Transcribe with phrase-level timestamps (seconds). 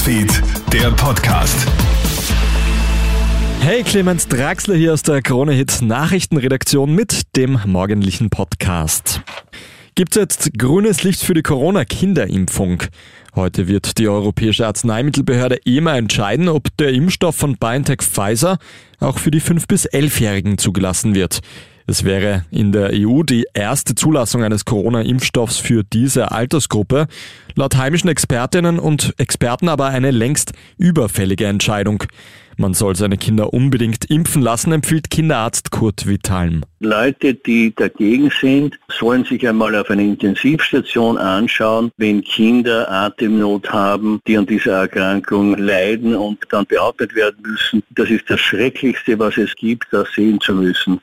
[0.00, 1.68] Newsfeed, der Podcast.
[3.60, 9.20] Hey, Clemens Draxler hier aus der Krone Hit Nachrichtenredaktion mit dem morgendlichen Podcast.
[9.96, 12.84] Gibt es jetzt grünes Licht für die Corona-Kinderimpfung?
[13.34, 18.56] Heute wird die Europäische Arzneimittelbehörde EMA entscheiden, ob der Impfstoff von BioNTech Pfizer
[19.00, 21.40] auch für die 5- bis 11-Jährigen zugelassen wird.
[21.90, 27.08] Es wäre in der EU die erste Zulassung eines Corona-Impfstoffs für diese Altersgruppe.
[27.56, 32.04] Laut heimischen Expertinnen und Experten aber eine längst überfällige Entscheidung.
[32.56, 36.62] Man soll seine Kinder unbedingt impfen lassen, empfiehlt Kinderarzt Kurt Vitalm.
[36.78, 44.20] Leute, die dagegen sind, sollen sich einmal auf einer Intensivstation anschauen, wenn Kinder Atemnot haben,
[44.28, 47.82] die an dieser Erkrankung leiden und dann beatmet werden müssen.
[47.96, 51.00] Das ist das Schrecklichste, was es gibt, das sehen zu müssen.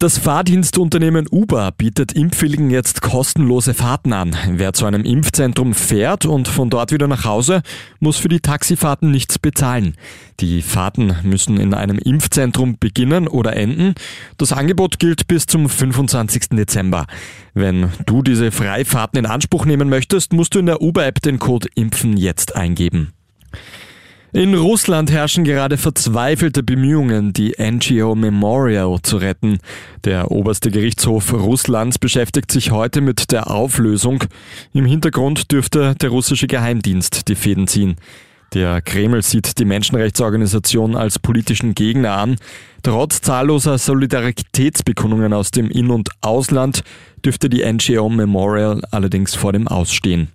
[0.00, 4.36] Das Fahrdienstunternehmen Uber bietet Impfwilligen jetzt kostenlose Fahrten an.
[4.48, 7.62] Wer zu einem Impfzentrum fährt und von dort wieder nach Hause,
[7.98, 9.96] muss für die Taxifahrten nichts bezahlen.
[10.38, 13.96] Die Fahrten müssen in einem Impfzentrum beginnen oder enden.
[14.36, 16.50] Das Angebot gilt bis zum 25.
[16.50, 17.08] Dezember.
[17.54, 21.66] Wenn du diese Freifahrten in Anspruch nehmen möchtest, musst du in der Uber-App den Code
[21.74, 23.14] Impfen jetzt eingeben.
[24.32, 29.58] In Russland herrschen gerade verzweifelte Bemühungen, die NGO Memorial zu retten.
[30.04, 34.24] Der oberste Gerichtshof Russlands beschäftigt sich heute mit der Auflösung.
[34.74, 37.96] Im Hintergrund dürfte der russische Geheimdienst die Fäden ziehen.
[38.52, 42.36] Der Kreml sieht die Menschenrechtsorganisation als politischen Gegner an.
[42.82, 46.82] Trotz zahlloser Solidaritätsbekundungen aus dem In- und Ausland
[47.24, 50.28] dürfte die NGO Memorial allerdings vor dem Ausstehen.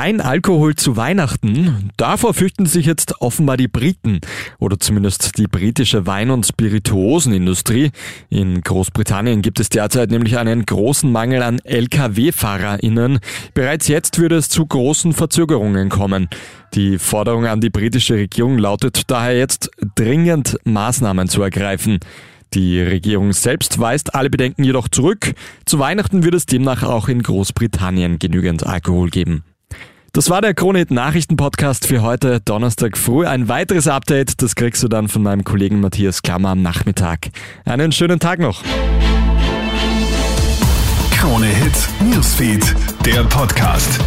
[0.00, 1.90] Kein Alkohol zu Weihnachten?
[1.98, 4.20] Davor fürchten sich jetzt offenbar die Briten
[4.58, 7.90] oder zumindest die britische Wein- und Spirituosenindustrie.
[8.30, 13.18] In Großbritannien gibt es derzeit nämlich einen großen Mangel an Lkw-FahrerInnen.
[13.52, 16.30] Bereits jetzt würde es zu großen Verzögerungen kommen.
[16.72, 21.98] Die Forderung an die britische Regierung lautet daher jetzt dringend Maßnahmen zu ergreifen.
[22.54, 25.34] Die Regierung selbst weist alle Bedenken jedoch zurück.
[25.66, 29.44] Zu Weihnachten wird es demnach auch in Großbritannien genügend Alkohol geben.
[30.12, 33.26] Das war der Kronit Nachrichten-Podcast für heute, Donnerstag früh.
[33.26, 37.28] Ein weiteres Update, das kriegst du dann von meinem Kollegen Matthias Klammer am Nachmittag.
[37.64, 38.64] Einen schönen Tag noch.
[41.12, 42.74] Krone Hit Newsfeed,
[43.06, 44.00] der Podcast.